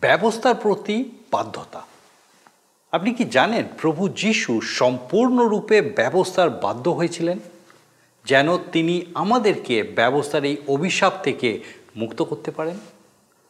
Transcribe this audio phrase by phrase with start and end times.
[0.00, 1.86] ব্যবস্থার প্রতি বাধ্যতা।
[2.92, 7.38] আপনি কি জানেন প্রভু যিশু সম্পূর্ণরূপে ব্যবস্থার বাধ্য হয়েছিলেন?
[8.24, 11.62] যেন তিনি আমাদেরকে ব্যবস্থার এই অভিশাপ থেকে
[11.96, 12.78] মুক্ত করতে পারেন?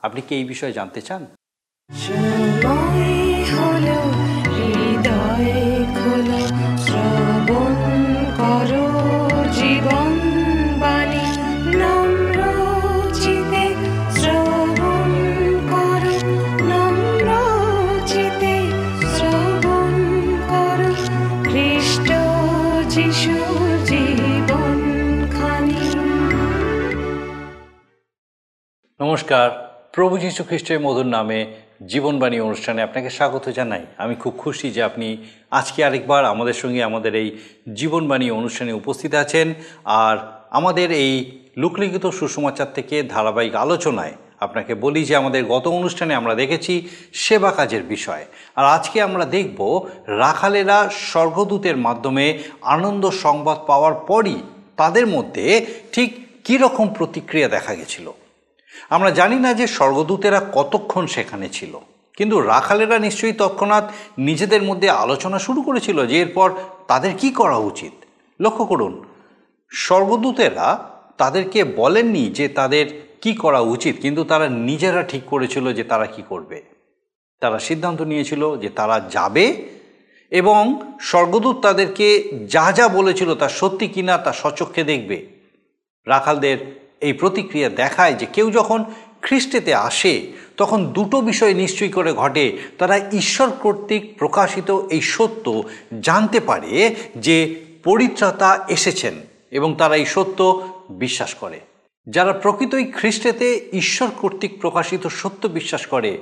[0.02, 1.26] আপনি কি এই বিষয়ে জানতে চান?
[29.20, 29.50] নমস্কার।
[29.92, 31.38] প্রভু যীশু খ্রিস্টের মধুর নামে
[31.86, 35.16] জীবনবাণী অনুষ্ঠানে আপনাকে স্বাগত জানাই। আমি খুব খুশি যে আপনি
[35.50, 37.38] আজকে আরেকবার আমাদের সঙ্গে আমাদের এই
[37.74, 40.16] জীবনবাণী অনুষ্ঠানে উপস্থিত আছেন। আর
[40.50, 46.88] আমাদের এই লোকলিখিত সুসমাচার থেকে ধারাবাহিক আলোচনায় আপনাকে বলি যে আমাদের গত অনুষ্ঠানে আমরা দেখেছি
[47.12, 48.24] সেবা কাজের বিষয়।
[48.56, 52.38] আর আজকে আমরা দেখব রাখালেরা স্বর্গদূতের মাধ্যমে
[52.76, 54.38] আনন্দ সংবাদ পাওয়ার পরই
[54.76, 56.10] তাদের মধ্যে ঠিক
[56.44, 58.12] কী রকম প্রতিক্রিয়া দেখা গেছিল।
[58.88, 61.78] আমরা জানি না যে স্বর্গদূতেরা কতক্ষণ সেখানে ছিল।
[62.16, 66.50] কিন্তু রাখালেরা নিশ্চয়ই তৎক্ষণাৎ নিজেদের মধ্যে আলোচনা শুরু করেছিল যে এরপর
[66.88, 67.92] তাদের কি করা উচিত।
[68.40, 69.04] লক্ষ্য করুন,
[69.72, 72.86] স্বর্গদূতেরা তাদেরকে বলেননি যে তাদের
[73.20, 76.62] কি করা উচিত, কিন্তু তারা নিজেরা ঠিক করেছিল যে তারা কি করবে।
[77.40, 79.68] তারা সিদ্ধান্ত নিয়েছিল যে তারা যাবে
[80.30, 85.26] এবং স্বর্গদূত তাদেরকে যা যা বলেছিল তা সত্যি কিনা তা সচক্ষে দেখবে।
[86.06, 88.84] রাখালদের এই প্রতিক্রিয়া দেখায় যে কেউ যখন
[89.22, 95.62] খ্রিস্টেতে আসে, তখন দুটো বিষয় নিশ্চয়ই করে ঘটে। তারা ঈশ্বর কর্তৃক প্রকাশিত এই সত্য
[96.00, 99.14] জানতে পারে যে পরিত্রাতা এসেছেন
[99.50, 101.60] এবং তারা এই সত্য বিশ্বাস করে।
[102.08, 106.18] যারা প্রকৃতই খ্রিস্টেতে ঈশ্বর কর্তৃক প্রকাশিত সত্য বিশ্বাস করে,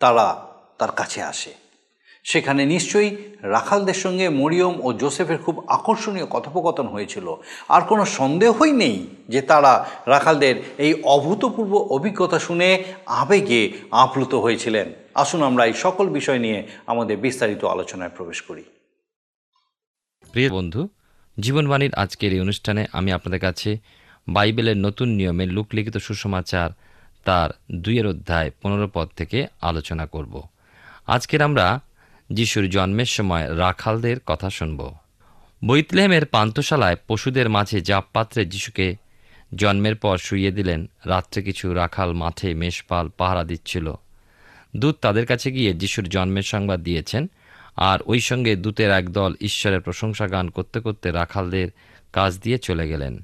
[0.00, 0.46] তারা
[0.78, 1.63] তার কাছে আসে।
[2.24, 7.34] সেখানে নিশ্চয়ই রাখালদের সঙ্গে মরিয়ম ও জোসেফের খুব আকর্ষণীয় কথোপকথন হয়েছিল।
[7.68, 9.72] আর কোনো সন্দেহই নেই যে তারা
[10.06, 17.16] রাখালদের এই অভূতপূর্ব অভিজ্ঞতা শুনে আবেগে আপ্লুত হয়েছিলেন। আসুন আমরা এই সকল বিষয় নিয়ে আমাদের
[17.16, 18.64] বিস্তারিত আলোচনায় প্রবেশ করি।
[20.32, 20.88] প্রিয় বন্ধু,
[21.40, 23.78] জীবনবাণীর আজকের এই অনুষ্ঠানে আমি আপনাদের কাছে
[24.28, 26.70] বাইবেলের নতুন নিয়মে লুকলিখিত সুসমাচার
[27.24, 30.42] তার দুইয়ের অধ্যায় পনেরো পদ থেকে আলোচনা করব।
[31.06, 31.80] আজকের আমরা
[32.34, 34.94] যিশুর জন্মের সময় রাখালদের কথা শুনব।
[35.66, 38.96] বৈতলেহেমের পান্তশালায় পশুদের মাঝে জাপ পাত্রে যিশুকে
[39.54, 43.94] জন্মের পর শুইয়ে দিলেন, রাত্রে কিছু রাখাল মাঠে মেষপাল পাহারা দিচ্ছিল।
[44.76, 47.30] দূত তাদের কাছে গিয়ে যিশুর জন্মের সংবাদ দিয়েছেন
[47.76, 51.68] আর ওই সঙ্গে দূতের একদল ঈশ্বরের প্রশংসা গান করতে করতে রাখালদের
[52.12, 53.14] কাজ দিয়ে চলে গেলেন।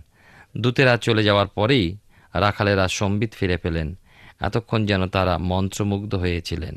[0.57, 1.97] দূতেরা চলে যাওয়ার পরেই
[2.35, 3.89] রাখালেরা সম্বিত ফিরে পেলেন।
[4.41, 6.77] এতক্ষণ যেন তারা মন্ত্রমুগ্ধ হয়েছিলেন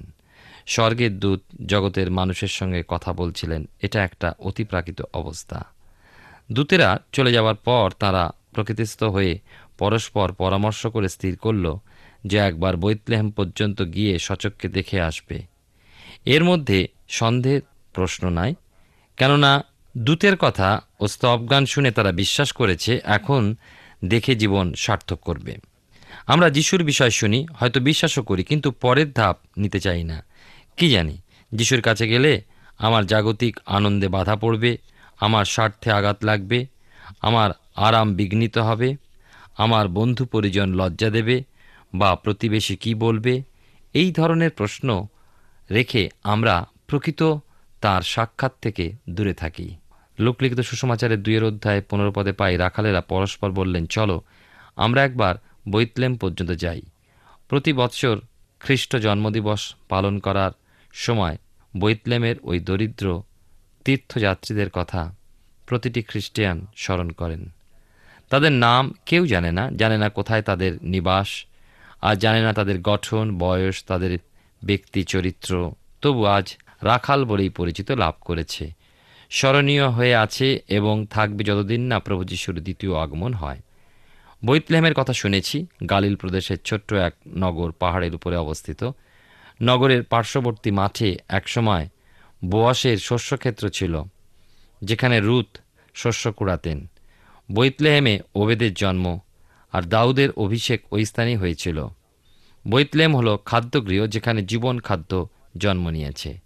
[0.67, 5.65] স্বর্গের দূত জগতের মানুষের সঙ্গে কথা বলছিলেন। এটা একটা অতিপ্রাকৃত অবস্থা।
[6.51, 9.39] দূতেরা চলে যাওয়ার পর তারা প্রকৃতিস্থ হয়ে
[9.77, 11.75] পরস্পর পরামর্শ করে স্থির করল
[12.25, 15.43] যে একবার বৈতলেহেম পর্যন্ত গিয়ে সচককে দেখে আসবে।
[16.25, 17.61] এর মধ্যে সন্দেহের
[17.93, 18.55] প্রশ্ন নাই,
[19.17, 19.63] কেননা
[19.97, 23.55] দূতের কথা ও স্তবগান শুনে তারা বিশ্বাস করেছে, এখন
[24.05, 25.57] দেখে জীবন সার্থক করবে।
[26.27, 30.25] আমরা যিশুর বিষয় শুনি, হয়তো বিশ্বাসও করি, কিন্তু পরের ধাপ নিতে চাই না।
[30.77, 31.17] কি জানি?
[31.51, 32.41] যিশুর কাছে গেলে
[32.77, 34.77] আমার জাগতিক আনন্দে বাধা পড়বে,
[35.19, 36.65] আমার স্বার্থে আঘাত লাগবে,
[37.21, 38.95] আমার আরাম বিঘ্নিত হবে,
[39.57, 41.43] আমার বন্ধু পরিজন লজ্জা দেবে
[41.95, 43.43] বা প্রতিবেশী কি বলবে?
[43.93, 45.07] এই ধরনের প্রশ্ন
[45.71, 47.35] রেখে আমরা প্রকৃত
[47.81, 49.75] তার সাক্ষাৎ থেকে দূরে থাকি।
[50.19, 54.21] লোকলিখিত সুসমাচারের দুইয়ের অধ্যায় পনেরো পদে পাই রাখালেরা পরস্পর বললেন, চলো,
[54.75, 55.35] আমরা একবার
[55.69, 56.81] বৈতলেম পর্যন্ত যাই।
[57.49, 58.17] প্রতি বৎসর
[58.59, 60.51] খ্রিস্ট জন্মদিবস পালন করার
[60.93, 61.37] সময়
[61.77, 63.21] বৈতলেমের ওই দরিদ্র
[63.85, 65.15] তীর্থযাত্রীদের কথা
[65.67, 67.49] প্রতিটি খ্রিস্টিয়ান স্মরণ করেন।
[68.29, 71.45] তাদের নাম কেউ জানে না জানে না কোথায় তাদের নিবাস,
[72.01, 74.17] আর জানে না তাদের গঠন, বয়স, তাদের
[74.63, 78.71] ব্যক্তি চরিত্র। তবু আজ রাখাল বলেই পরিচিত লাভ করেছে।
[79.29, 83.59] স্মরণীয় হয়ে আছে এবং থাকবে যতদিন না প্রভু যিশুর দ্বিতীয় আগমন হয়।
[84.45, 88.91] বৈতলেহেমের কথা শুনেছি, গালিল প্রদেশের ছোট্ট এক নগর পাহাড়ের উপরে অবস্থিত।
[89.61, 91.87] নগরের পার্শ্ববর্তী মাঠে একসময়
[92.45, 94.03] বোয়াসের শস্যক্ষেত্র ছিল,
[94.83, 95.47] যেখানে রুত
[95.95, 96.87] শস্য কুড়াতেন।
[97.51, 99.19] বৈতলেহেমে ওবেদের জন্ম
[99.71, 101.87] আর দাউদের অভিষেক ওই স্থানেই হয়েছিল।
[102.67, 105.27] বৈতলেম হল খাদ্যগৃহ যেখানে জীবন খাদ্য
[105.57, 106.37] জন্ম নিয়েছে,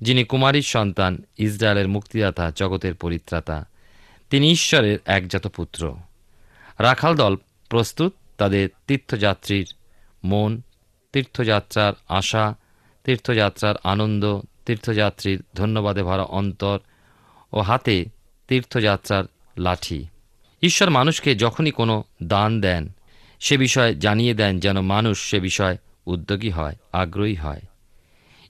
[0.00, 3.68] যিনি কুমারীর সন্তান, ইসরায়েলের মুক্তিদাতা, জগতের পরিত্রাতা।
[4.30, 5.96] তিনি ঈশ্বরের একজাত পুত্র।
[6.78, 7.36] রাখাল দল
[7.68, 9.74] প্রস্তুত, তাদের তীর্থযাত্রীর
[10.24, 10.60] মন
[11.12, 12.54] তীর্থযাত্রার আশা,
[13.04, 16.78] তীর্থযাত্রার আনন্দ, তীর্থযাত্রীর ধন্যবাদে ভরা অন্তর
[17.52, 18.04] ও হাতে
[18.48, 19.24] তীর্থযাত্রার
[19.58, 20.06] লাঠি।
[20.62, 22.88] ঈশ্বর মানুষকে যখনই কোনো দান দেন,
[23.40, 25.76] সে বিষয়ে জানিয়ে দেন যেন মানুষ সে বিষয়ে
[26.06, 27.60] উদ্যোগী হয়, আগ্রহী হয়।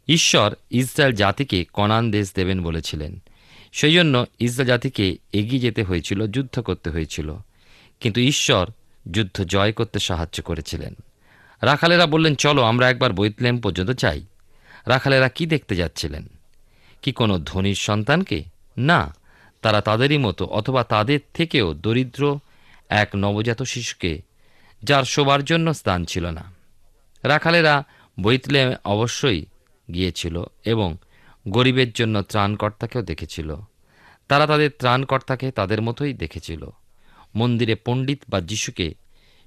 [0.09, 3.23] ঈশ্বর ইসরায়েল জাতিকে কনান দেশ দেবেন বলেছিলেন।
[3.73, 7.37] সেই জন্য ইসরায়েল জাতিকে এগিয়ে যেতে হয়েছিল, যুদ্ধ করতে হয়েছিল।
[8.01, 8.71] কিন্তু ঈশ্বর
[9.11, 10.95] যুদ্ধ জয় করতে সাহায্য করেছিলেন।
[11.63, 14.27] রাখালেরা বললেন, চলো, আমরা একবার বৈতলেম পর্যন্ত চাই
[14.87, 16.29] রাখালেরা কি দেখতে যাচ্ছিলেন?
[17.03, 18.45] কি কোনো ধনীর সন্তানকে?
[18.79, 19.15] না,
[19.63, 22.39] তারা তাদেরই মতো অথবা তাদের থেকেও দরিদ্র
[22.89, 24.23] এক নবজাত শিশুকে,
[24.83, 26.53] যার শোবার জন্য স্থান ছিল না।
[27.23, 27.85] রাখালেরা
[28.21, 29.47] বৈতলে অবশ্যই
[29.95, 30.97] গিয়েছিল এবং
[31.49, 33.57] গরিবের জন্য ত্রাণকর্তাকেও দেখেছিল।
[34.29, 36.69] তারা তাদের ত্রাণকর্তাকে তাদের মতোই দেখেছিল।
[37.35, 38.95] মন্দিরে পণ্ডিত বা যিশুকে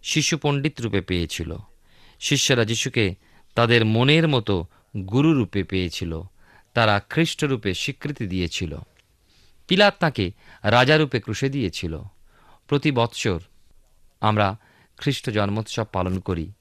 [0.03, 1.55] শিশু পণ্ডিত রূপে পেয়েছিল।
[2.21, 3.15] শিষ্যরা যিশুকে
[3.55, 4.55] তাদের মনের মতো
[5.11, 6.21] গুরু রূপে পেয়েছিল।
[6.73, 8.77] তারা খ্রিস্টরূপে স্বীকৃতি দিয়েছিল।
[9.67, 10.25] পিলাত তাঁকে
[10.63, 11.93] রাজারূপে ক্রুশে দিয়েছিল।
[12.67, 13.39] প্রতি বৎসর
[14.21, 14.47] আমরা
[14.97, 16.51] খ্রিস্ট জন্মোৎসব পালন করি।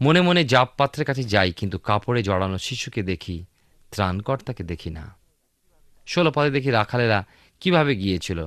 [0.00, 3.44] মনে মনে জাপ পাত্রের কাছে যাই, কিন্তু কাপড়ে জড়ানো শিশুকে দেখি,
[3.90, 5.16] ত্রাণকর্তাকে দেখি না।
[6.06, 7.24] ষোলো পদে দেখি রাখালেরা
[7.60, 8.46] কীভাবে গিয়েছিল।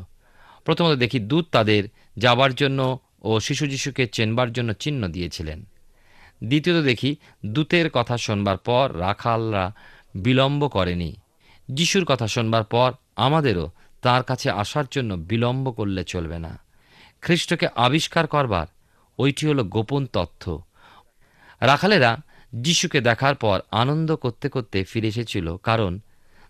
[0.66, 1.84] প্রথমত দেখি দূত তাদের
[2.18, 5.60] যাবার জন্য ও শিশু যিশুকে চেনবার জন্য চিহ্ন দিয়েছিলেন।
[6.44, 7.16] দ্বিতীয়ত দেখি,
[7.46, 9.74] দূতের কথা শোনবার পর রাখালরা
[10.16, 11.16] বিলম্ব করেনি।
[11.72, 13.72] যিশুর কথা শোনবার পর আমাদেরও
[14.02, 16.60] তার কাছে আসার জন্য বিলম্ব করলে চলবে না।
[17.22, 18.68] খ্রিস্টকে আবিষ্কার করবার
[19.18, 20.62] ওইটি হলো গোপন তথ্য।
[21.60, 22.18] রাখালেরা
[22.56, 26.00] যিশুকে দেখার পর আনন্দ করতে করতে ফিরে এসেছিল কারণ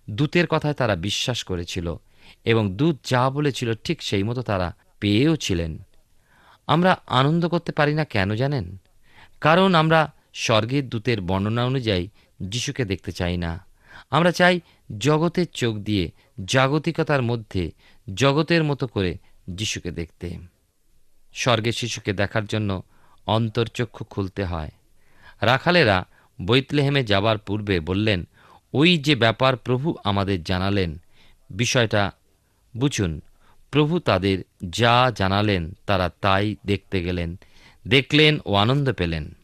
[0.10, 1.96] দূতের কথায় তারা বিশ্বাস করেছিল
[2.46, 5.78] এবং দূত যা বলেছিল ঠিক সেই মতো তারা পেয়েও ছিলেন।
[6.68, 8.78] আমরা আনন্দ করতে পারি না কেন জানেন?
[9.42, 12.10] কারণ আমরা স্বর্গের দূতের বর্ণনা অনুযায়ী
[12.42, 13.66] যিশুকে দেখতে চাই না।
[14.10, 14.60] আমরা চাই
[14.98, 16.12] জগতের চোখ দিয়ে
[16.46, 17.72] জাগতিকতার মধ্যে
[18.14, 19.18] জগতের মতো করে
[19.50, 20.38] যিশুকে দেখতে।
[21.34, 22.84] স্বর্গের শিশুকে দেখার জন্য
[23.26, 24.72] অন্তর্চক্ষু খুলতে হয়।
[25.42, 26.06] রাখালেরা
[26.46, 28.28] বৈতলেহেমে যাবার পূর্বে বললেন,
[28.74, 30.98] ওই যে ব্যাপার প্রভু আমাদের জানালেন,
[31.50, 32.12] বিষয়টা
[32.78, 33.22] বুঝুন।
[33.72, 37.40] প্রভু তাদের যা জানালেন তারা তাই দেখতে গেলেন।
[37.90, 39.36] দেখলেন ও আনন্দ পেলেন।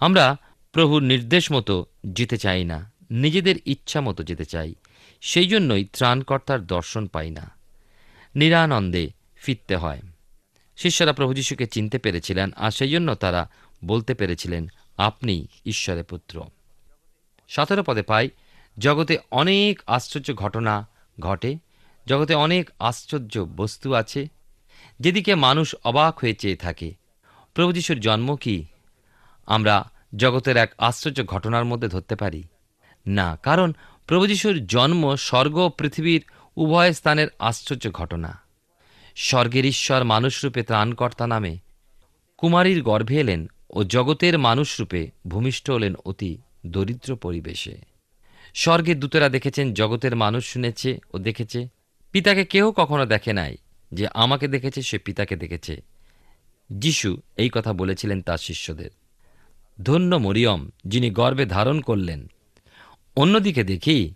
[0.00, 0.36] আমরা
[0.72, 4.74] প্রভুর নির্দেশ মতো যেতে চাই না, নিজেদের ইচ্ছা মতো যেতে চাই,
[5.20, 7.50] সেই জন্যই ত্রাণকর্তার দর্শন পাই না।
[8.34, 10.00] নিরানন্দে ফিরতে হয়।
[10.76, 13.50] শিষ্যরা প্রভু যিশুকে চিনতে পেরেছিলেন, আর সেই জন্য তারা
[13.84, 16.42] বলতে পেরেছিলেন, আপনি ঈশ্বরের পুত্র।
[17.48, 18.28] সতেরো পদে পাই,
[18.78, 20.88] জগতে অনেক আশ্চর্য ঘটনা
[21.20, 21.56] ঘটে,
[22.06, 24.28] জগতে অনেক আশ্চর্য বস্তু আছে,
[25.00, 27.01] যেদিকে মানুষ অবাক হয়ে চেয়ে থাকে
[27.54, 28.64] প্রভু যিশুর জন্ম কি?
[29.46, 32.44] আমরা জগতের এক আশ্চর্য ঘটনার মধ্যে ধরতে পারি।
[33.06, 33.72] না, কারণ
[34.06, 36.24] প্রভু যিশুর জন্ম স্বর্গ পৃথিবীর
[36.56, 38.40] উভয় স্থানের আশ্চর্য ঘটনা।
[39.16, 41.58] স্বর্গের ঈশ্বর মানুষরূপে ত্রাণকর্তা নামে
[42.36, 47.76] কুমারীর গর্ভে এলেন ও জগতের মানুষরূপে ভূমিষ্ঠ হলেন অতি দরিদ্র পরিবেশে।
[48.54, 51.68] স্বর্গের দূতেরা দেখেছেন জগতের মানুষ শুনেছে ও দেখেছে।
[52.12, 53.56] পিতাকে কেউ কখনো দেখে নাই
[53.92, 55.91] যে আমাকে দেখেছে, সে পিতাকে দেখেছে।
[56.78, 58.90] যিশু এই কথা বলেছিলেন তার শিষ্যদের।
[59.82, 62.30] ধন্য মরিয়ম, যিনি গর্বে ধারণ করলেন।
[63.16, 64.14] অন্যদিকে দেখি,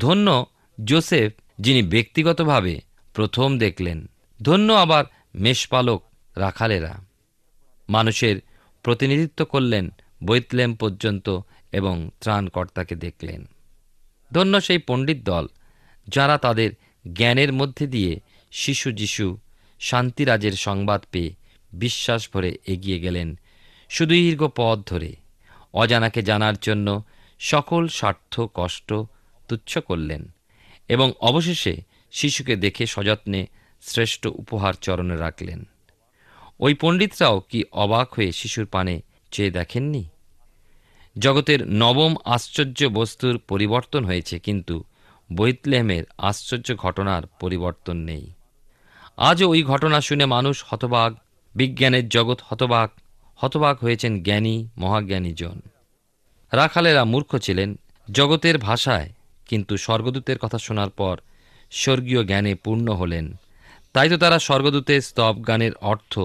[0.00, 0.46] ধন্য
[0.84, 2.80] জোসেফ, যিনি ব্যক্তিগতভাবে
[3.14, 4.08] প্রথম দেখলেন।
[4.42, 6.02] ধন্য আবার মেষপালক
[6.36, 7.04] রাখালেরা।
[7.88, 8.36] মানুষের
[8.82, 9.92] প্রতিনিধিত্ব করলেন
[10.24, 11.40] বৈতলেম পর্যন্ত
[11.72, 13.44] এবং ত্রাণকর্তাকে দেখলেন।
[14.32, 15.48] ধন্য সেই পণ্ডিত দল,
[16.08, 16.70] যারা তাদের
[17.14, 19.38] জ্ঞানের মধ্যে দিয়ে শিশু যিশু
[19.80, 21.41] শান্তিরাজের সংবাদ পেয়ে
[21.72, 23.38] বিশ্বাস ভরে এগিয়ে গেলেন
[23.88, 25.16] সুদীর্ঘ পথ ধরে।
[25.74, 27.02] অজানাকে জানার জন্য
[27.38, 28.92] সকল স্বার্থ, কষ্ট
[29.48, 30.32] তুচ্ছ করলেন
[30.88, 31.76] এবং অবশেষে
[32.10, 33.46] শিশুকে দেখে সযত্নে
[33.82, 35.66] শ্রেষ্ঠ উপহার চরণে রাখলেন।
[36.60, 40.04] ওই পণ্ডিতরাও কি অবাক হয়ে শিশুর পানে চেয়ে দেখেননি?
[41.18, 44.84] জগতের নবম আশ্চর্য বস্তুর পরিবর্তন হয়েছে, কিন্তু
[45.32, 48.32] বৈতলেহেমের আশ্চর্য ঘটনার পরিবর্তন নেই।
[49.16, 51.12] আজও ওই ঘটনা শুনে মানুষ হতবাক
[51.54, 52.90] বিজ্ঞানের জগৎ হতবাক
[53.36, 55.60] হতবাক হয়েছেন জ্ঞানী মহাজ্ঞানী জন
[56.52, 57.78] রাখালেরা মূর্খ ছিলেন,
[58.10, 59.12] জগতের ভাষায়,
[59.46, 61.16] কিন্তু স্বর্গদূতের কথা শোনার পর
[61.70, 63.36] স্বর্গীয় জ্ঞানে পূর্ণ হলেন।
[63.92, 66.18] তাই তো তারা স্বর্গদূতের স্তব গানের অর্থ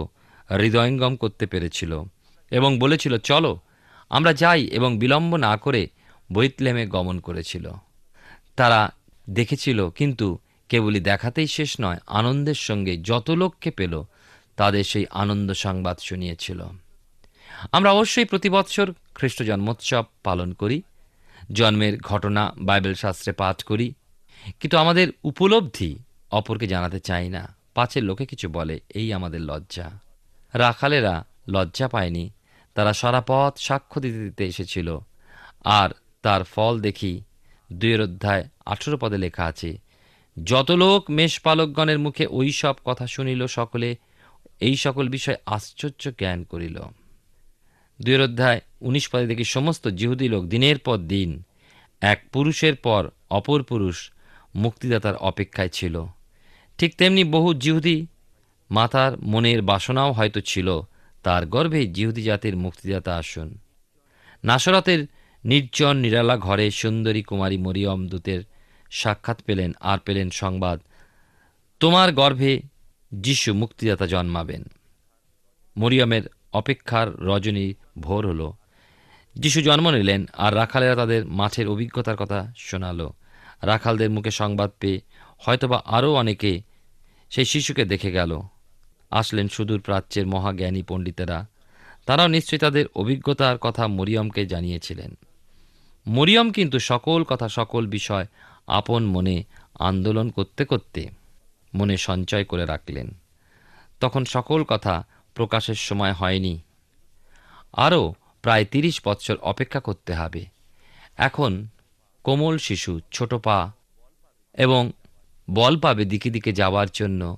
[0.49, 2.03] হৃদয়ঙ্গম করতে পেরেছিল
[2.51, 3.59] এবং বলেছিল, চলো,
[4.09, 5.87] আমরা যাই এবং বিলম্ব না করে
[6.33, 7.71] বৈতলেমে গমন করেছিল।
[8.55, 8.91] তারা
[9.29, 10.37] দেখেছিল, কিন্তু
[10.69, 14.03] কেবলই দেখাতেই শেষ নয়, আনন্দের সঙ্গে যত লোককে পেল
[14.57, 16.59] তাদের সেই আনন্দ সংবাদ শুনিয়েছিল।
[17.71, 20.77] আমরা অবশ্যই প্রতি বৎসর খ্রিস্ট জন্মোৎসব পালন করি,
[21.53, 23.87] জন্মের ঘটনা বাইবেল শাস্ত্রে পাঠ করি,
[24.59, 25.91] কিন্তু আমাদের উপলব্ধি
[26.31, 29.87] অপরকে জানাতে চাই না। পাঁচের লোকে কিছু বলে, এই আমাদের লজ্জা।
[30.53, 31.15] রাখালেরা
[31.49, 32.25] লজ্জা পায়নি,
[32.75, 34.87] তারা সারা পথ সাক্ষ্য দিতে দিতে এসেছিল।
[35.79, 35.89] আর
[36.21, 37.13] তার ফল দেখি
[37.73, 39.71] দুয়ের অধ্যায় আঠেরো পদে লেখা আছে,
[40.37, 43.89] যত লোক মেষপালকগণের মুখে ওই সব কথা শুনিল সকলে
[44.61, 46.77] এই সকল বিষয় আশ্চর্য জ্ঞান করিল।
[48.01, 51.43] দুয়ের অধ্যায়, উনিশ পদে দেখি সমস্ত জিহুদি লোক দিনের পর দিন,
[52.01, 54.11] এক পুরুষের পর অপর পুরুষ
[54.55, 56.05] মুক্তিদাতার অপেক্ষায় ছিল।
[56.77, 58.05] ঠিক তেমনি বহু জিহুদি
[58.71, 60.81] মাতার মনের বাসনাও হয়তো ছিল,
[61.23, 63.57] তার গর্ভে জিহুদি জাতির মুক্তিদাতা আসুন।
[64.43, 65.07] নাসরতের
[65.45, 68.41] নির্জন নিরালা ঘরে সুন্দরী কুমারী মরিয়ম দূতের
[68.91, 70.79] সাক্ষাৎ পেলেন, আর পেলেন সংবাদ,
[71.79, 72.61] তোমার গর্ভে
[73.11, 74.63] যিশু মুক্তিদাতা জন্মাবেন।
[75.77, 76.21] মরিয়মের
[76.53, 78.51] অপেক্ষার রজনী ভোর হল।
[79.35, 83.13] যিশু জন্ম নিলেন আর রাখালেরা তাদের মাঠের অভিজ্ঞতার কথা শোনালো।
[83.61, 85.01] রাখালদের মুখে সংবাদ পেয়ে
[85.37, 86.61] হয়তোবা আরও অনেকে
[87.29, 88.41] সেই শিশুকে দেখে গেল।
[89.11, 91.47] আসলেন সুদূর প্রাচ্যের মহাজ্ঞানী পণ্ডিতেরা।
[92.05, 95.17] তারাও নিশ্চয়ই তাদের অভিজ্ঞতার কথা মরিয়মকে জানিয়েছিলেন।
[96.07, 98.25] মরিয়ম কিন্তু সকল কথা, সকল বিষয়
[98.67, 99.43] আপন মনে
[99.79, 101.16] আন্দোলন করতে করতে
[101.77, 103.17] মনে সঞ্চয় করে রাখলেন।
[103.99, 105.05] তখন সকল কথা
[105.35, 106.59] প্রকাশের সময় হয়নি।
[107.73, 110.45] আরও প্রায় তিরিশ বৎসর অপেক্ষা করতে হবে।
[111.17, 111.67] এখন
[112.23, 113.71] কোমল শিশু, ছোট পা
[114.53, 114.91] এবং
[115.51, 117.37] বল পাবে দিকে দিকে যাওয়ার জন্য।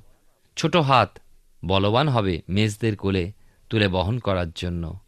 [0.57, 1.19] ছোট হাত
[1.65, 3.31] বলবান হবে মেজদের কোলে
[3.69, 4.99] তুলে বহন করার জন্য।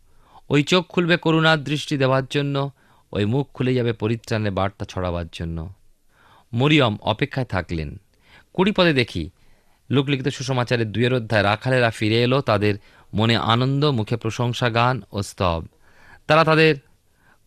[0.49, 2.71] ওই চোখ খুলবে করুণার দৃষ্টি দেওয়ার জন্য।
[3.11, 5.73] ওই মুখ খুলে যাবে পরিত্রাণের বার্তা ছড়াবার জন্য।
[6.53, 7.99] মরিয়ম অপেক্ষায় থাকলেন।
[8.53, 9.29] কুড়ি পদে দেখি
[9.89, 12.75] লোকলিখিত সুসমাচারের দুয়ের অধ্যায় রাখালেরা ফিরে এলো তাদের
[13.13, 15.65] মনে আনন্দ, মুখে প্রশংসা, গান ও স্তব।
[16.27, 16.75] তারা তাদের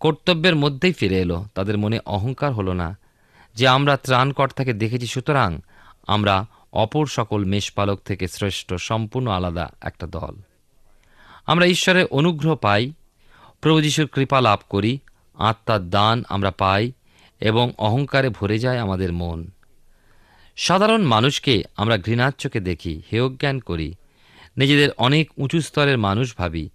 [0.01, 2.99] কর্তব্যের মধ্যেই ফিরে এলো। তাদের মনে অহংকার হলো না
[3.55, 5.61] যে আমরা ত্রাণকর্তাকে দেখেছি, সুতরাং
[6.07, 10.35] আমরা অপর সকল মেষপালক থেকে শ্রেষ্ঠ, সম্পূর্ণ আলাদা একটা দল।
[11.47, 12.93] আমরা ঈশ্বরের অনুগ্রহ পাই,
[13.61, 14.99] প্রভু যিশুর কৃপা লাভ করি,
[15.35, 16.93] আত্মার দান আমরা পাই
[17.41, 19.51] এবং অহংকারে ভরে যায় আমাদের মন।
[20.57, 23.95] সাধারণ মানুষকে আমরা ঘৃণার চোখে দেখি, হেয়জ্ঞান করি।
[24.57, 26.69] নিজেদের অনেক উঁচু স্তরের মানুষ ভাবি,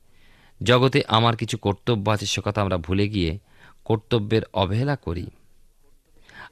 [0.63, 3.39] জগতে আমার কিছু কর্তব্য আছে সে কথা আমরা ভুলে গিয়ে
[3.85, 5.25] কর্তব্যের অবহেলা করি।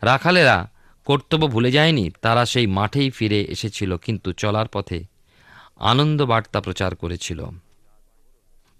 [0.01, 0.71] রাখালেরা
[1.05, 5.03] কর্তব্য ভুলে যায়নি, তারা সেই মাঠেই ফিরে এসেছিল, কিন্তু চলার পথে
[5.79, 7.45] আনন্দ বার্তা প্রচার করেছিল।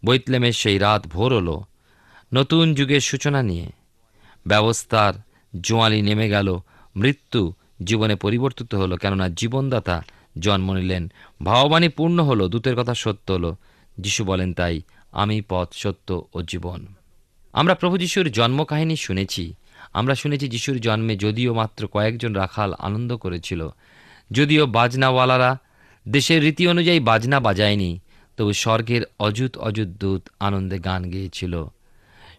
[0.06, 1.64] বৈতলেমের সেই রাত ভোর হলো,
[2.34, 3.68] নতুন যুগের সূচনা নিয়ে।
[4.46, 5.14] ব্যবস্থার
[5.62, 6.60] জোয়ালি নেমে গেল,
[6.96, 7.54] মৃত্যু
[7.84, 10.04] জীবনে পরিবর্তিত হলো, কেননা জীবনদাতা
[10.40, 11.12] জন্ম নিলেন,
[11.44, 13.56] ভাববাণী পূর্ণ হলো, দূতের কথা সত্য হলো,
[14.00, 14.82] যিশু বলেন তাই,
[15.12, 16.86] আমি পথ, সত্য ও জীবন।
[17.54, 19.54] আমরা প্রভু যিশুর জন্ম কাহিনী শুনেছি।
[19.94, 23.70] আমরা শুনেছি যিশুর জন্মে যদিও মাত্র কয়েকজন রাখাল আনন্দ করেছিল।
[24.32, 25.58] যদিও বাজনাওয়ালারা
[26.08, 28.00] দেশের রীতি অনুযায়ী বাজনা বাজায়নি,
[28.38, 31.66] তবু স্বর্গের অযুত অযুত দূত আনন্দে গান গেয়েছিল।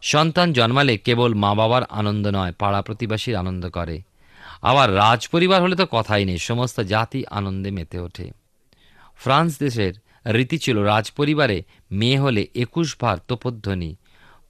[0.02, 4.02] সন্তান জন্মালে কেবল মা বাবার আনন্দ নয় পাড়া প্রতিবাসীর আনন্দ করে।
[4.62, 8.32] আবার রাজ পরিবার হলে তো কথাই নেই, সমস্ত জাতি আনন্দে মেতে ওঠে।
[9.16, 9.92] ফ্রান্স দেশের
[10.26, 13.96] রীতি ছিল রাজপরিবারে মেয়ে হলে একুশ বার তোপধ্বনি,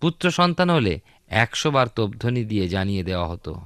[0.01, 3.61] পুত্র সন্তান হলে একশো বার তোপধ্বনি দিয়ে জানিয়ে দেওয়া হতো।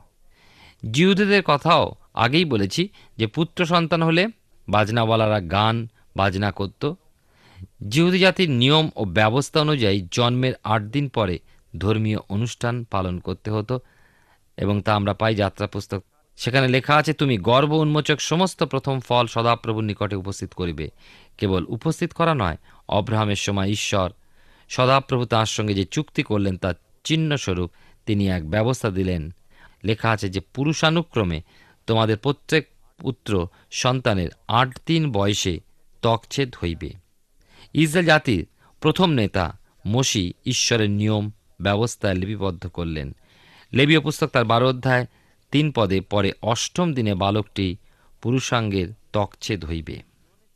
[0.90, 4.26] জিহুদীদের কথাও আগেই বলেছি যে, পুত্র সন্তান হলে
[4.68, 6.94] বাজনাওয়ালারা গান, বাজনা করত।
[7.88, 11.38] জিহুদি জাতির নিয়ম ও ব্যবস্থা অনুযায়ী জন্মের আট দিন পরে
[11.78, 13.80] ধর্মীয় অনুষ্ঠান পালন করতে হতো
[14.56, 16.02] এবং তা আমরা পাই যাত্রা পুস্তক
[16.42, 20.90] সেখানে লেখা আছে, তুমি গর্ব উন্মোচক সমস্ত প্রথম ফল সদাপ্রভুর নিকটে উপস্থিত করিবে।
[21.38, 22.56] কেবল উপস্থিত করা নয়,
[22.88, 24.10] অব্রাহামের সময় ঈশ্বর।
[24.68, 27.70] সদাপ্রভু তাঁর সঙ্গে যে চুক্তি করলেন, তার চিহ্নস্বরূপ
[28.06, 29.34] তিনি এক ব্যবস্থা দিলেন।
[29.84, 31.42] লেখা আছে যে, পুরুষানুক্রমে
[31.86, 32.68] তোমাদের প্রত্যেক
[32.98, 35.60] পুত্র সন্তানের আট দিন বয়সে
[36.02, 36.92] তকছেদ হইবে।
[37.74, 38.46] ইসরায়েল জাতির
[38.80, 41.30] প্রথম নেতা মসি ঈশ্বরের নিয়ম
[41.60, 43.14] ব্যবস্থায় লিপিবদ্ধ করলেন।
[43.72, 45.06] লেবীয় পুস্তক তার বারো অধ্যায়
[45.52, 47.76] তিন পদে পরে অষ্টম দিনে বালকটি
[48.22, 49.96] পুরুষাঙ্গের তকছেদ হইবে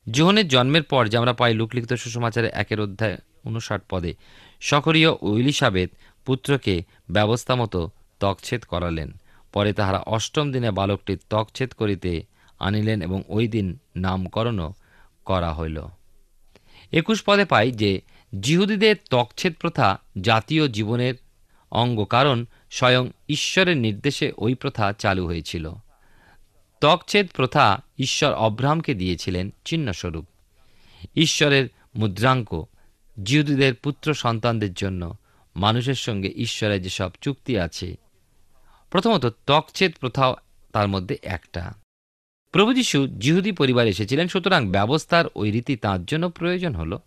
[0.06, 4.14] জোহনের জন্মের পর যে আমরা পাই লোকলিখিত সুসমাচারে একের অধ্যায় উনষাট পদে,
[4.60, 5.90] সকরীয় ও ইলিসাবেত
[6.26, 9.12] পুত্রকে ব্যবস্থা মতো তকছেদ করালেন।
[9.52, 12.24] পরে তাহারা অষ্টম দিনে বালকটির তকছেদ করিতে
[12.58, 14.72] আনিলেন এবং ওই দিন নামকরণও
[15.24, 15.86] করা হইল।
[16.92, 18.00] একুশ পদে পাই যে
[18.40, 21.14] জিহুদীদের তকছেদ প্রথা জাতীয় জীবনের
[21.70, 25.72] অঙ্গ কারণ স্বয়ং ঈশ্বরের নির্দেশে ওই প্রথা চালু হয়েছিল।
[26.80, 30.26] তকছেদ প্রথা ঈশ্বর অব্রাহামকে দিয়েছিলেন চিহ্নস্বরূপ।
[31.16, 32.64] ঈশ্বরের মুদ্রাঙ্ক
[33.22, 35.16] জিহুদীদের পুত্র সন্তানদের জন্য
[35.56, 37.96] মানুষের সঙ্গে ঈশ্বরের যেসব চুক্তি আছে,
[38.90, 40.36] প্রথমত ত্বকছেদ প্রথাও
[40.72, 41.74] তার মধ্যে একটা।
[42.52, 47.00] প্রভু যিশু জিহুদি পরিবার এসেছিলেন, সুতরাং ব্যবস্থার ওই রীতি তাঁর জন্য প্রয়োজন হলো।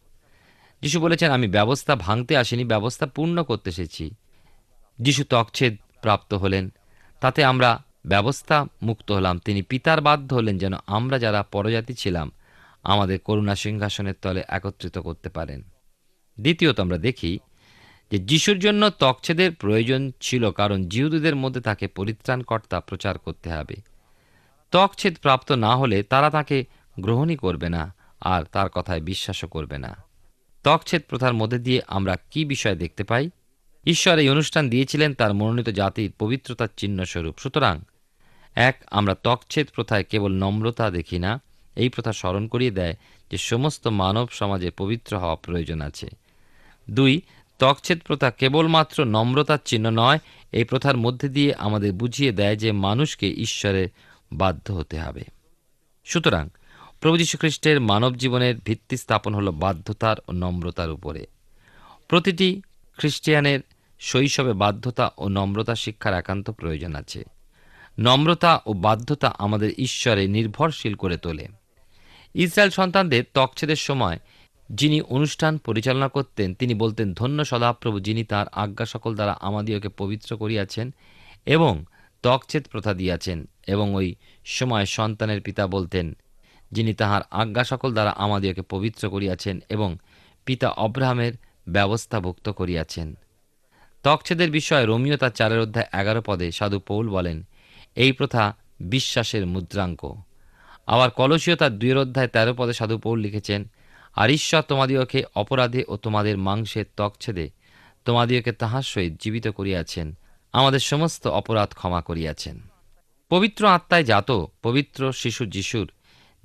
[0.81, 4.11] যিশু বলেছেন, আমি ব্যবস্থা ভাঙতে আসিনি, ব্যবস্থা পূর্ণ করতে এসেছি।
[5.01, 6.69] যিশু ত্বকছেদ প্রাপ্ত হলেন।
[7.21, 12.31] তাতে আমরা ব্যবস্থা মুক্ত হলাম। তিনি পিতার বাধ্য হলেন যেন আমরা যারা পরজাতি ছিলাম,
[12.83, 15.61] আমাদের করুণা সিংহাসনের তলে একত্রিত করতে পারেন।
[16.39, 17.39] দ্বিতীয়ত আমরা দেখি
[18.11, 23.75] যে যিশুর জন্য তকছেদের প্রয়োজন ছিল কারণ জিহুদীদের মধ্যে তাকে পরিত্রাণকর্তা প্রচার করতে হবে।
[24.71, 26.65] ত্বকছেদ প্রাপ্ত না হলে তারা তাকে
[26.99, 30.03] গ্রহণই করবে না আর তার কথায় বিশ্বাসও করবে না।
[30.63, 33.29] ত্বকছেদ প্রথার মধ্যে দিয়ে আমরা কি বিষয় দেখতে পাই?
[33.89, 37.79] ঈশ্বর এই অনুষ্ঠান দিয়েছিলেন তার মনোনীত জাতির পবিত্রতার চিহ্ন স্বরূপ সুতরাং,
[38.55, 41.41] এক, আমরা ত্বকছেদ প্রথায় কেবল নম্রতা দেখি না,
[41.75, 42.95] এই প্রথা স্মরণ করিয়ে দেয়
[43.31, 46.09] যে সমস্ত মানব সমাজে পবিত্র হওয়া প্রয়োজন আছে।
[46.89, 47.21] দুই,
[47.57, 50.19] ত্বকছেদ প্রথা কেবলমাত্র নম্রতার চিহ্ন নয়,
[50.51, 53.89] এই প্রথার মধ্যে দিয়ে আমাদের বুঝিয়ে দেয় যে মানুষকে ঈশ্বরে
[54.33, 55.23] বাধ্য হতে হবে।
[56.05, 56.49] সুতরাং,
[57.01, 61.27] প্রভু খ্রিস্টের মানব জীবনের ভিত্তি স্থাপন হল বাধ্যতার ও নম্রতার উপরে।
[62.07, 62.61] প্রতিটি
[62.97, 63.59] খ্রিস্টিয়ানের
[63.99, 67.23] শৈশবে বাধ্যতা ও নম্রতা শিক্ষার একান্ত প্রয়োজন আছে।
[67.99, 71.47] নম্রতা ও বাধ্যতা আমাদের ঈশ্বরে নির্ভরশীল করে তোলে।
[72.33, 74.19] ইসরায়েল সন্তানদের তকছেদের সময়
[74.69, 80.37] যিনি অনুষ্ঠান পরিচালনা করতেন, তিনি বলতেন, ধন্য সদাপ্রভু যিনি তার আজ্ঞা সকল দ্বারা আমাদিওকে পবিত্র
[80.37, 80.93] করিয়াছেন
[81.45, 81.85] এবং
[82.23, 84.15] তকছেদ প্রথা দিয়াছেন এবং ওই
[84.45, 86.17] সময় সন্তানের পিতা বলতেন,
[86.71, 89.97] যিনি তাহার আজ্ঞা সকল দ্বারা আমাদিওকে পবিত্র করিয়াছেন এবং
[90.45, 91.33] পিতা অব্রাহামের
[91.69, 93.17] ব্যবস্থাভুক্ত করিয়াছেন।
[94.03, 97.47] তকছেদের বিষয়ে রোমিও তার চারের অধ্যায় এগারো পদে সাধু পৌল বলেন,
[97.95, 100.01] এই প্রথা বিশ্বাসের মুদ্রাঙ্ক।
[100.87, 103.71] আবার কলসীয় তার দুয়ের অধ্যায় তেরো পদে সাধু পৌল লিখেছেন,
[104.15, 107.49] আর ঈশ্বর তোমাদিওকে অপরাধে ও তোমাদের মাংসের ত্বকছেদে
[108.05, 110.17] তোমাদিওকে তাহার সহিত জীবিত করিয়াছেন,
[110.53, 112.59] আমাদের সমস্ত অপরাধ ক্ষমা করিয়াছেন।
[113.29, 114.31] পবিত্র আত্মায় জাত
[114.63, 115.87] পবিত্র শিশু যিশুর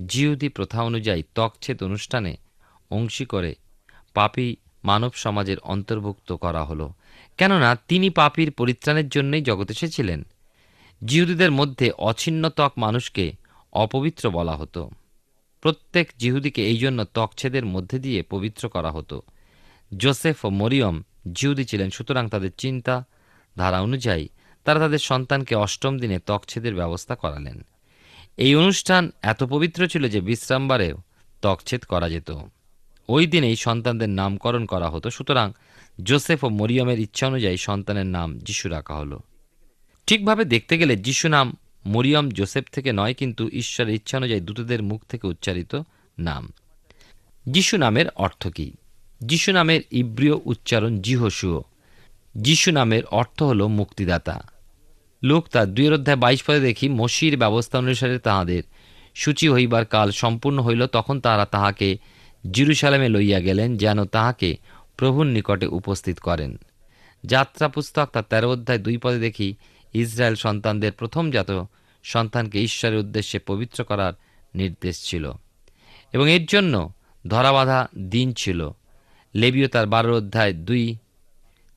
[0.07, 2.37] জিহুদি প্রথা অনুযায়ী তকছেদ অনুষ্ঠানে
[2.91, 3.55] অংশী করে
[4.15, 6.93] পাপী মানব সমাজের অন্তর্ভুক্ত করা হলো।
[7.39, 10.25] কেননা তিনি পাপীর পরিত্রাণের জন্যই জগৎ এসেছিলেন।
[11.05, 13.33] জিহুদীদের মধ্যে অছিন্ন ত্বক মানুষকে
[13.73, 14.91] অপবিত্র বলা হতো।
[15.61, 19.23] প্রত্যেক জিহুদিকে এই জন্য ত্বকছেদের মধ্যে দিয়ে পবিত্র করা হতো।
[19.97, 23.05] জোসেফ ও মরিয়ম জিহুদি ছিলেন, সুতরাং তাদের চিন্তা
[23.59, 24.29] ধারা অনুযায়ী
[24.65, 27.65] তারা তাদের সন্তানকে অষ্টম দিনে ত্বকছেদের ব্যবস্থা করালেন।
[28.37, 30.97] এই অনুষ্ঠান এত পবিত্র ছিল যে বিশ্রামবারেও
[31.41, 32.31] ত্বকছেদ করা যেত।
[33.09, 35.53] ওই দিনেই সন্তানদের নামকরণ করা হতো, সুতরাং
[36.03, 39.21] জোসেফ ও মরিয়মের ইচ্ছা অনুযায়ী সন্তানের নাম যিশু রাখা হলো।
[40.07, 45.03] ঠিকভাবে দেখতে গেলে যিশু নাম মরিয়ম, জোসেফ থেকে নয়, কিন্তু ঈশ্বরের ইচ্ছা অনুযায়ী দূতদের মুখ
[45.09, 45.83] থেকে উচ্চারিত
[46.19, 46.53] নাম।
[47.47, 48.73] যিশু নামের অর্থ কী?
[49.21, 51.63] যিশু নামের ইব্রিয় উচ্চারণ জিহসুও
[52.35, 54.43] যিশু নামের অর্থ হল মুক্তিদাতা।
[55.23, 58.63] লোক তার দুই অধ্যায় বাইশ পদে দেখি, মসির ব্যবস্থা অনুসারে তাহাদের
[59.15, 61.99] সূচি হইবার কাল সম্পূর্ণ হইল, তখন তাহারা তাহাকে
[62.51, 64.57] জিরুসালামে লইয়া গেলেন, যেন তাহাকে
[64.97, 66.59] প্রভুর নিকটে উপস্থিত করেন।
[67.25, 69.55] যাত্রা পুস্তক তার তেরো অধ্যায় দুই পদে দেখি,
[69.95, 71.65] ইসরায়েল সন্তানদের প্রথম জাত
[72.03, 74.13] সন্তানকে ঈশ্বরের উদ্দেশ্যে পবিত্র করার
[74.55, 75.33] নির্দেশ ছিল।
[76.13, 76.93] এবং এর জন্য
[77.27, 78.71] ধরাবাধা দিন ছিল।
[79.35, 80.97] লেবীয় তার বারো অধ্যায় দুই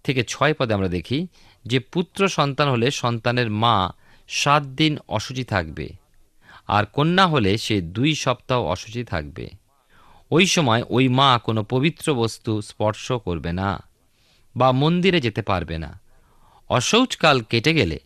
[0.03, 1.27] থেকে ছয় পদে আমরা দেখি
[1.65, 3.93] যে, পুত্র সন্তান হলে সন্তানের মা
[4.27, 5.89] সাত দিন অসুচি থাকবে,
[6.67, 9.49] আর কন্যা হলে সে দুই সপ্তাহ অসুচি থাকবে।
[10.31, 13.83] ওই সময় ওই মা কোনো পবিত্র বস্তু স্পর্শ করবে না
[14.55, 15.99] বা মন্দিরে যেতে পারবে না।
[16.69, 17.99] অশৌচকাল কেটে গেলে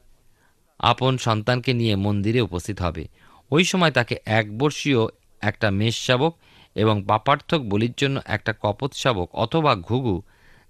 [0.79, 3.07] আপন সন্তানকে নিয়ে মন্দিরে উপস্থিত হবে।
[3.51, 4.97] ওই সময় তাকে এক বর্ষীয়
[5.41, 6.38] একটা মেষ শাবক
[6.75, 10.21] এবং পাপার্থক বলির জন্য একটা কপত শাবক অথবা ঘুঘু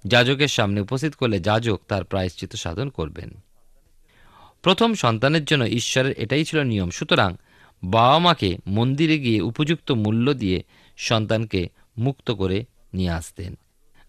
[0.06, 3.30] যাজকের সামনে উপস্থিত করলে যাজক তার প্রায়শ্চিত সাধন করবেন।
[4.62, 7.36] প্রথম সন্তানের জন্য ঈশ্বরের এটাই ছিল নিয়ম। সুতরাং
[7.84, 10.64] বাবা মাকে মন্দিরে গিয়ে উপযুক্ত মূল্য দিয়ে
[11.02, 13.58] সন্তানকে মুক্ত করে নিয়ে আসতেন।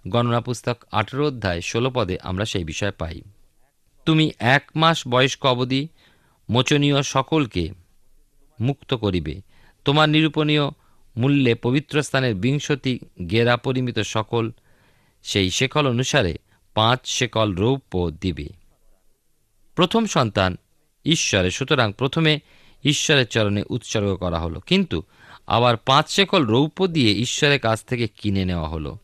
[0.09, 3.21] গণনা পুস্তক আঠেরো অধ্যায় ষোলো পদে আমরা সেই বিষয় পাই।
[4.07, 5.89] তুমি এক মাস বয়স্ক অবধি
[6.51, 7.71] মোচনীয় সকলকে
[8.61, 9.41] মুক্ত করিবে।
[9.85, 10.69] তোমার নিরূপণীয়
[11.17, 12.99] মূল্যে পবিত্র স্থানের বিংশতি
[13.31, 14.51] গেরা পরিমিত সকল
[15.23, 16.39] সেই শেকল অনুসারে
[16.75, 18.49] পাঁচ শেকল রৌপ্য দিবে।
[19.75, 20.57] প্রথম সন্তান
[21.05, 22.41] ঈশ্বরে, সুতরাং প্রথমে
[22.85, 25.03] ঈশ্বরের চরণে উৎসর্গ করা হলো। কিন্তু
[25.47, 28.99] আবার পাঁচ শেকল রৌপ্য দিয়ে ঈশ্বরের কাছ থেকে কিনে নেওয়া হলো।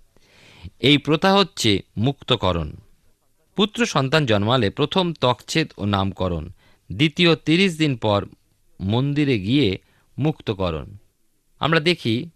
[0.80, 2.72] এই প্রথা হচ্ছে মুক্তকরণ।
[3.56, 6.48] পুত্র সন্তান জন্মালে প্রথম তকছেদ ও নামকরণ,
[6.92, 8.26] দ্বিতীয় তিরিশ দিন পর
[8.80, 9.78] মন্দিরে গিয়ে
[10.18, 10.96] মুক্তকরণ।
[11.58, 12.30] আমরা দেখি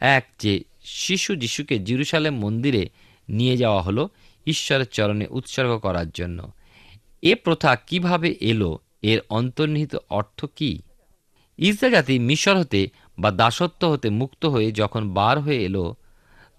[0.00, 2.90] এক যে শিশু যিশুকে জিরুসালেম মন্দিরে
[3.28, 4.08] নিয়ে যাওয়া হলো
[4.46, 6.52] ঈশ্বরের চরণে উৎসর্গ করার জন্য।
[7.22, 10.80] এ প্রথা কীভাবে এলো, এর অন্তর্নিহিত অর্থ কী?
[11.58, 12.88] ইসরায়েল জাতি মিশর হতে
[13.18, 15.94] বা দাসত্ব হতে মুক্ত হয়ে যখন বার হয়ে এলো,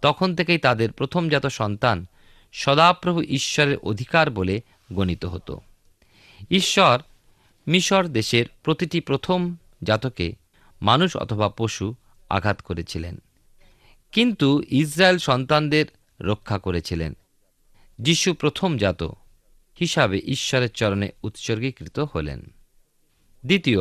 [0.02, 2.06] তখন থেকেই তাদের প্রথমজাত সন্তান
[2.52, 4.62] সদাপ্রভু ঈশ্বরের অধিকার বলে
[4.94, 5.62] গণিত হতো।
[6.52, 7.02] ঈশ্বর
[7.68, 10.36] মিশর দেশের প্রতিটি প্রথম জাতকে
[10.82, 11.96] মানুষ অথবা পশু
[12.30, 13.22] আঘাত করেছিলেন।
[14.12, 15.86] কিন্তু ইসরায়েল সন্তানদের
[16.22, 17.14] রক্ষা করেছিলেন।
[18.00, 19.04] যিশু প্রথম জাত
[19.80, 22.54] হিসাবে ঈশ্বরের চরণে উৎসর্গীকৃত হলেন।
[23.46, 23.80] দ্বিতীয়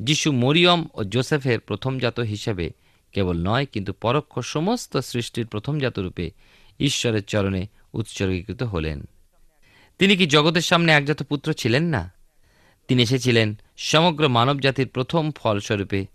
[0.00, 2.70] যিশু মরিয়ম ও জোসেফের প্রথমজাত হিসেবে
[3.12, 6.30] কেবল নয়, কিন্তু পরোক্ষ সমস্ত সৃষ্টির প্রথমজাত রূপে
[6.80, 9.08] ঈশ্বরের চরণে উৎসর্গীকৃত হলেন।
[9.98, 12.12] তিনি কি জগতের সামনে একজাত পুত্র ছিলেন না?
[12.88, 16.06] তিনি এসেছিলেন সমগ্র মানবজাতির প্রথম ফলস্বরূপে,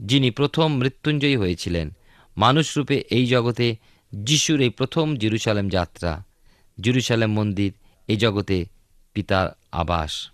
[0.00, 1.90] যিনি প্রথম মৃত্যুঞ্জয়ী হয়েছিলেন।
[2.36, 3.76] মানুষরূপে এই জগতে
[4.14, 6.24] যিশুর এই প্রথম জেরুসালেম যাত্রা,
[6.80, 7.72] জেরুসালেম মন্দির,
[8.08, 8.64] এই জগতে
[9.12, 10.30] পিতার আবাস।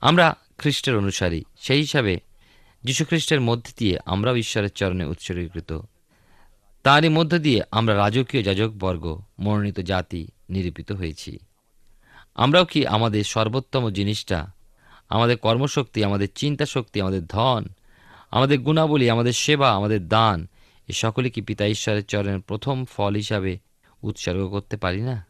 [0.00, 2.20] আমরা খ্রিস্টের অনুসারী। সেই হিসাবে
[2.84, 5.80] যীশুখ্রিস্টের মধ্যে দিয়ে আমরাও ঈশ্বরের চরণে উৎসর্গীকৃত।
[6.82, 11.38] তারই মধ্য দিয়ে আমরা রাজকীয় যাজকবর্গ, মনোনীত জাতি নিরূপিত হয়েছি।
[12.34, 14.52] আমরাও কি আমাদের সর্বোত্তম জিনিসটা,
[15.08, 17.64] আমাদের কর্মশক্তি, আমাদের চিন্তা শক্তি আমাদের ধন,
[18.30, 20.48] আমাদের গুণাবলী, আমাদের সেবা, আমাদের দান,
[20.88, 23.58] এ সকলে কি পিতা ঈশ্বরের চরণের প্রথম ফল হিসাবে
[24.02, 25.26] উৎসর্গ করতে পারি না?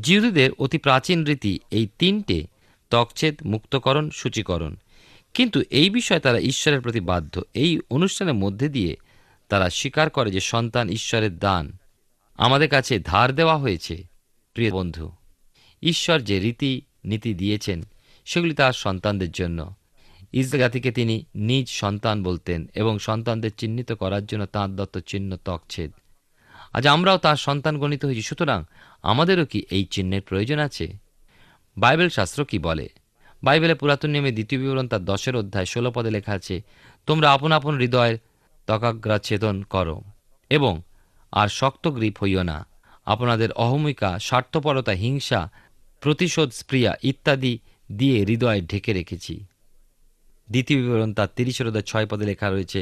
[0.00, 2.46] জিহুদীদের অতি প্রাচীন রীতি এই তিনটে
[2.90, 4.76] তকছেদ মুক্তকরণ, সূচীকরণ।
[5.34, 8.96] কিন্তু এই বিষয়ে তারা ঈশ্বরের প্রতি বাধ্য। এই অনুষ্ঠানের মধ্যে দিয়ে
[9.48, 11.78] তারা স্বীকার করে যে সন্তান ঈশ্বরের দান
[12.34, 14.04] আমাদের কাছে ধার দেওয়া হয়েছে।
[14.54, 15.10] প্রিয় বন্ধু,
[15.82, 17.82] ঈশ্বর যে রীতি নীতি দিয়েছেন,
[18.24, 19.74] সেগুলি তার সন্তানদের জন্য।
[20.32, 25.92] ইসরায়েল তিনি নিজ সন্তান বলতেন এবং সন্তানদের চিহ্নিত করার জন্য তাঁর দত্ত চিহ্ন তকছেদ
[26.72, 28.64] আজ আমরাও তার সন্তান গণিত হয়েছি, সুতরাং
[29.02, 31.09] আমাদেরও কি এই চিহ্নের প্রয়োজন আছে?
[31.82, 32.86] বাইবেল শাস্ত্র কি বলে?
[33.42, 36.56] বাইবেলে পুরাতন নিয়মে দ্বিতীয় বিবরণ তার দশের অধ্যায় ষোলো পদে লেখা আছে,
[37.08, 38.16] তোমরা আপন আপন হৃদয়ের
[38.68, 39.96] তকাগ্রাচ্ছেদন করো
[40.50, 40.74] এবং
[41.32, 42.58] আর শক্ত গ্রীপ হইও না।
[43.06, 45.40] আপনাদের অহমিকা, স্বার্থপরতা, হিংসা,
[46.02, 47.52] প্রতিশোধ, স্প্রিয়া ইত্যাদি
[47.92, 49.34] দিয়ে হৃদয় ঢেকে রেখেছি।
[50.48, 52.80] দ্বিতীয় বিবরণ তার তিরিশের অধ্যায় ছয় পদে লেখা রয়েছে,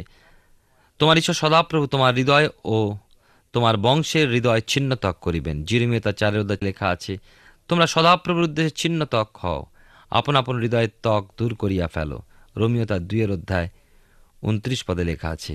[1.01, 2.77] তোমার ঈশ্বর সদাপ্রভু তোমার হৃদয় ও
[3.55, 7.15] তোমার বংশের হৃদয় ছিন্নতক করিবেন। জিরিমিও তার চারের অধ্যায় লেখা আছে
[7.69, 9.61] তোমরা সদাপ্রভুর উদ্দেশ্যে ছিন্ন ত্বক হও।
[10.11, 12.19] আপন আপন হৃদয়ের ত্বক দূর করিয়া ফেলো।
[12.57, 13.69] রোমিও তার দুইয়ের অধ্যায়
[14.43, 15.55] উনত্রিশ পদে লেখা আছে,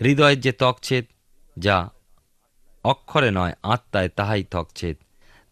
[0.00, 1.04] হৃদয়ের যে ত্বকছেদ
[1.56, 1.76] যা
[2.84, 4.96] অক্ষরে নয়, আত্মায় তাহাই ত্বকছেদ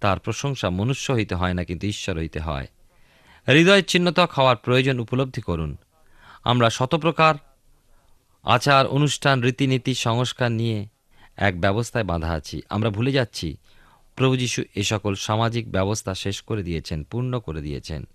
[0.00, 2.66] তার প্রশংসা মনুষ্য হইতে হয় না, কিন্তু ঈশ্বর হইতে হয়।
[3.48, 5.70] হৃদয়ের চিহ্নতক হওয়ার প্রয়োজন উপলব্ধি করুন।
[6.44, 7.34] আমরা শতপ্রকার
[8.44, 10.78] আচার, অনুষ্ঠান, রীতিনীতি, সংস্কার নিয়ে
[11.36, 13.48] এক ব্যবস্থায় বাঁধা আছি। আমরা ভুলে যাচ্ছি
[14.16, 18.08] প্রভু যীশু এ সকল সামাজিক ব্যবস্থা শেষ করে দিয়েছেন, পূর্ণ করে দিয়েছেন।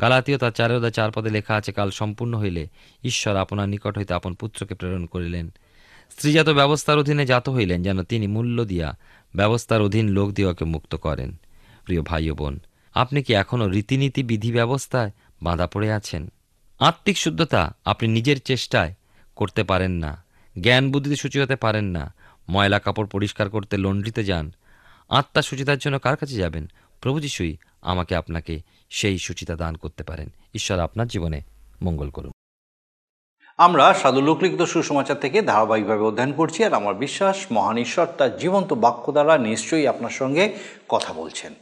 [0.00, 2.68] গালাতীয় তার চারেদা চার পদে লেখা আছে, কাল সম্পূর্ণ হইলে
[3.04, 5.50] ঈশ্বর আপনার নিকট হইতে আপন পুত্রকে প্রেরণ করিলেন।
[6.10, 8.98] স্ত্রীজাত ব্যবস্থার অধীনে জাত হইলেন, যেন তিনি মূল্য দিয়া
[9.36, 11.36] ব্যবস্থার অধীন লোক দিওয়াকে মুক্ত করেন।
[11.84, 12.58] প্রিয় ভাই বোন,
[12.94, 15.10] আপনি কি এখনও রীতিনীতি, বিধি ব্যবস্থায়
[15.42, 16.32] বাঁধা পড়ে আছেন?
[16.80, 18.94] আত্মিক শুদ্ধতা আপনি নিজের চেষ্টায়
[19.36, 20.24] করতে পারেন না।
[20.60, 22.14] জ্ঞান বুদ্ধিতে সূচি হতে পারেন না।
[22.48, 24.52] ময়লা কাপড় পরিষ্কার করতে লন্ড্রিতে যান।
[25.08, 26.66] আত্মা সুচিতার জন্য কার কাছে যাবেন?
[27.00, 31.40] প্রভু যিশুই আমাকে আপনাকে সেই সুচিতা দান করতে পারেন। ঈশ্বর আপনার জীবনে
[31.82, 32.32] মঙ্গল করুন।
[33.58, 38.72] আমরা সাধু লোকলিখিত সুসমাচার থেকে ধারাবাহিকভাবে অধ্যয়ন করছি আর আমার বিশ্বাস, মহান ঈশ্বর তার জীবন্ত
[38.72, 40.54] বাক্য দ্বারা নিশ্চয়ই আপনার সঙ্গে
[40.88, 41.54] কথা বলছেন।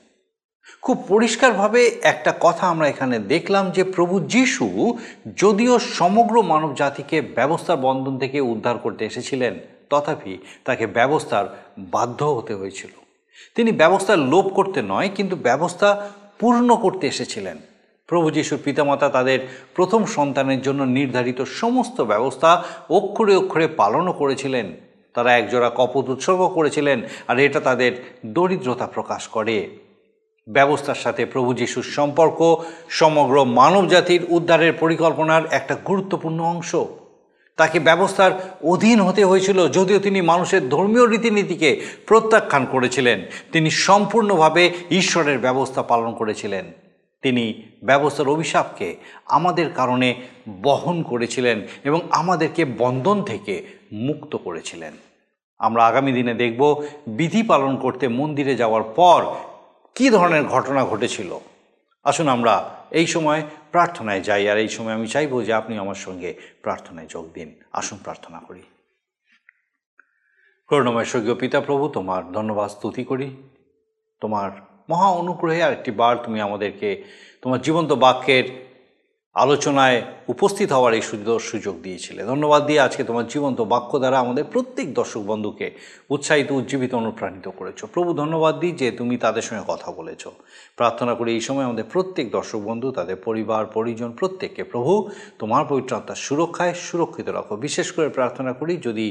[0.83, 4.99] খুব পরিষ্কারভাবে একটা কথা আমরা এখানে দেখলাম যে প্রভু যিশু
[5.37, 9.59] যদিও সমগ্র মানব জাতিকে ব্যবস্থার বন্ধন থেকে উদ্ধার করতে এসেছিলেন,
[9.91, 13.02] তথাপি তাকে ব্যবস্থার বাধ্য হতে হয়েছিল।
[13.55, 17.57] তিনি ব্যবস্থার লোভ করতে নয়, কিন্তু ব্যবস্থা পূর্ণ করতে এসেছিলেন।
[18.07, 19.39] প্রভু যিশুর পিতামাতা তাদের
[19.75, 24.67] প্রথম সন্তানের জন্য নির্ধারিত সমস্ত ব্যবস্থা অক্ষরে অক্ষরে পালনও করেছিলেন।
[25.15, 27.93] তারা একজোড়া কপত উৎসর্গ করেছিলেন, আর এটা তাদের
[28.27, 29.77] দরিদ্রতা প্রকাশ করে।
[30.49, 32.39] ব্যবস্থার সাথে প্রভু যিশুর সম্পর্ক
[32.89, 36.75] সমগ্র মানবজাতির উদ্ধারের পরিকল্পনার একটা গুরুত্বপূর্ণ অংশ।
[37.57, 45.39] তাকে ব্যবস্থার অধীন হতে হয়েছিল যদিও তিনি মানুষের ধর্মীয় রীতিনীতিকে প্রত্যাখ্যান করেছিলেন। তিনি সম্পূর্ণভাবে ঈশ্বরের
[45.39, 46.65] ব্যবস্থা পালন করেছিলেন।
[47.23, 50.15] তিনি ব্যবস্থার অভিশাপকে আমাদের কারণে
[50.63, 54.93] বহন করেছিলেন এবং আমাদেরকে বন্ধন থেকে মুক্ত করেছিলেন।
[55.59, 59.35] আমরা আগামী দিনে দেখব বিধি পালন করতে মন্দিরে যাওয়ার পর
[59.95, 61.39] কী ধরনের ঘটনা ঘটেছিল।
[62.05, 66.35] আসুন আমরা এই সময় প্রার্থনায় যাই, আর এই সময় আমি চাইব যে আপনি আমার সঙ্গে
[66.63, 68.63] প্রার্থনায় যোগ দিন। আসুন প্রার্থনা করি।
[70.67, 73.37] করুণময় স্বর্গীয় পিতা প্রভু তোমার ধন্যবাদ, স্তুতি করি।
[74.21, 74.51] তোমার
[74.89, 77.05] মহা অনুগ্রহে আরেকটি বার তুমি আমাদেরকে,
[77.43, 78.62] তোমার জীবন্ত বাক্যের
[79.37, 84.45] আলোচনায় উপস্থিত হওয়ার এই সুন্দর সুযোগ দিয়েছিলে ধন্যবাদ দিয়ে আজকে তোমার জীবন্ত বাক্য দ্বারা আমাদের
[84.45, 85.67] প্রত্যেক দর্শক বন্ধুকে
[86.11, 90.23] উৎসাহিত, উজ্জীবিত, অনুপ্রাণিত করেছ। প্রভু, ধন্যবাদ দিই যে তুমি তাদের সঙ্গে কথা বলেছ।
[90.77, 94.93] প্রার্থনা করি এই সময় আমাদের প্রত্যেক দর্শক বন্ধু, তাদের পরিবার, পরিজন, প্রত্যেককে, প্রভু,
[95.39, 99.07] তোমার পবিত্র আত্মার সুরক্ষায় সুরক্ষিত রাখো। বিশেষ করে প্রার্থনা করি যদি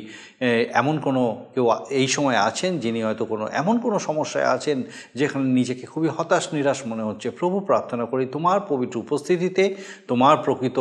[0.81, 1.21] এমন কোনো
[1.53, 1.65] কেউ
[2.01, 4.77] এই সময় আছেন যিনি হয়তো কোনো, এমন কোনো সমস্যায় আছেন
[5.15, 9.63] যেখানে নিজেকে খুবই হতাশ, নিরাশ মনে হচ্ছে, প্রভু, প্রার্থনা করি তোমার পবিত্র উপস্থিতিতে
[10.11, 10.77] তোমার প্রকৃত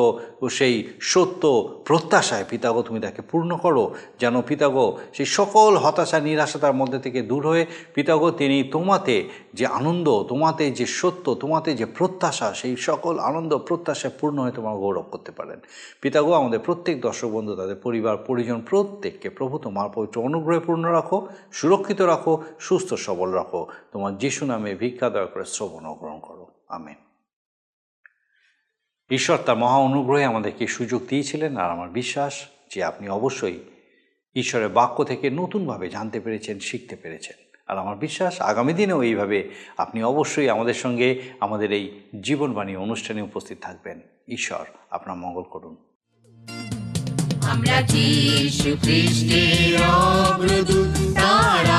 [0.59, 0.75] সেই
[1.13, 1.43] সত্য
[1.87, 3.85] প্রত্যাশায় পিতাগো, তুমি তাকে পূর্ণ করো।
[4.21, 7.65] যেন পিতাগো সেই সকল হতাশা নিরাশা তার মধ্যে থেকে দূর হয়ে
[7.95, 9.17] পিতাগো, তিনি তোমাতে
[9.59, 14.77] যে আনন্দ, তোমাতে যে সত্য, তোমাতে যে প্রত্যাশা, সেই সকল আনন্দ প্রত্যাশায় পূর্ণ হয়ে তোমার
[14.83, 15.59] গৌরব করতে পারেন।
[16.03, 21.19] পিতাগো, আমাদের প্রত্যেক দর্শক বন্ধু, তাদের পরিবার, পরিজন, প্রত্যেককে প্রভু, তোমার পবিত্র অনুগ্রহে পূর্ণ রাখো,
[21.59, 22.33] সুরক্ষিত রাখো,
[22.67, 23.61] সুস্থ সবল রাখো।
[23.93, 26.45] তোমার যিশু নামে ভিক্ষা, দয়া করে শ্রবণ গ্রহণ করো।
[26.79, 26.99] আমেন।
[29.11, 33.59] ঈশ্বর তার মহা অনুগ্রহে আমাদেরকে সুযোগ দিয়েছিলেন আর আমার বিশ্বাস যে আপনি অবশ্যই
[34.37, 40.03] ঈশ্বরের বাক্য থেকে নতুনভাবে জানতে পেরেছেন, শিখতে পেরেছেন। আর আমার বিশ্বাস আগামী দিনেও এইভাবে আপনি
[40.03, 45.77] অবশ্যই আমাদের সঙ্গে আমাদের এই জীবনবাণী অনুষ্ঠানে উপস্থিত থাকবেন। ঈশ্বর আপনার মঙ্গল করুন।
[47.43, 47.83] আমরা
[51.15, 51.71] তার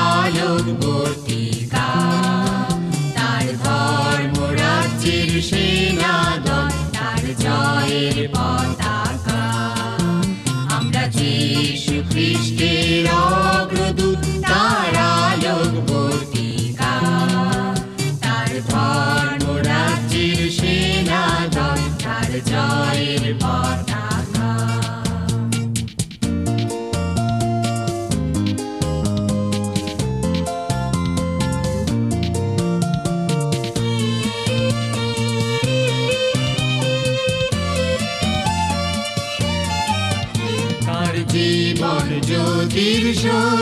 [7.44, 9.42] জয়ের পতাকা।
[10.76, 16.94] আমরা যিশু খ্রিস্টের অগ্রদূত, তার আলোক বর্তিকা
[18.22, 23.91] তার ধর্ম রাজ্যের সেনাদল, তার জয়ের পতাকা।
[43.22, 43.61] joy.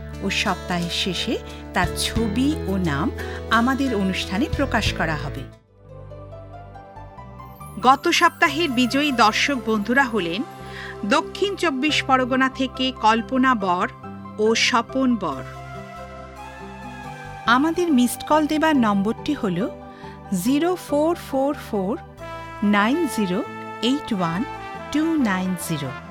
[0.23, 1.37] ও সপ্তাহের শেষে
[1.73, 3.07] তার ছবি ও নাম
[3.51, 5.43] আমাদের অনুষ্ঠানে প্রকাশ করা হবে।
[7.81, 10.41] গত সপ্তাহের বিজয়ী দর্শক বন্ধুরা হলেন
[11.09, 13.87] দক্ষিণ চব্বিশ পরগনা থেকে কল্পনা বর
[14.39, 15.43] ও স্বপন বর।
[17.45, 19.69] আমাদের মিসড কল দেবার নম্বরটি হল
[20.43, 21.97] zero four four four
[22.63, 23.39] nine zero
[23.81, 24.41] eight one
[24.91, 26.10] two nine zero.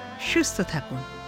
[0.29, 1.20] সুস্থ থাকুন।